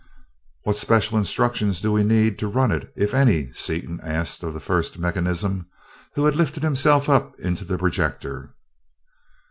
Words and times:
"What 0.63 0.77
special 0.77 1.19
instructions 1.19 1.79
do 1.79 1.91
we 1.91 2.01
need 2.01 2.39
to 2.39 2.47
run 2.47 2.71
it, 2.71 2.91
if 2.95 3.13
any?" 3.13 3.51
Seaton 3.53 3.99
asked 4.01 4.41
of 4.41 4.55
the 4.55 4.59
First 4.59 4.95
of 4.95 5.01
Mechanism, 5.01 5.67
who 6.15 6.25
had 6.25 6.35
lifted 6.35 6.63
himself 6.63 7.07
up 7.07 7.39
into 7.39 7.65
the 7.65 7.77
projector. 7.77 8.55